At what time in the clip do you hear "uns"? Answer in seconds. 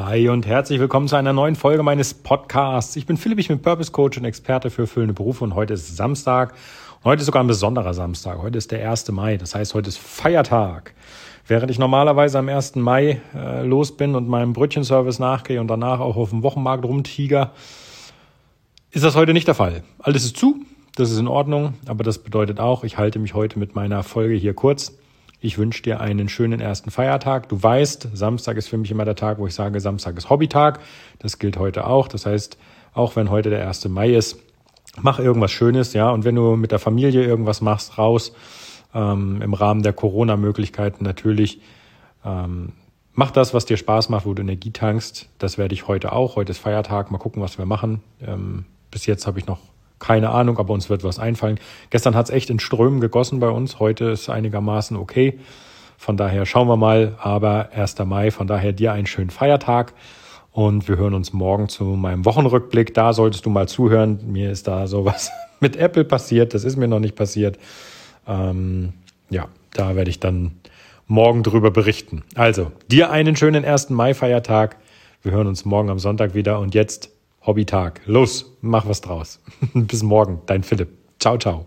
50.74-50.88, 53.48-53.78, 61.14-61.32, 75.46-75.64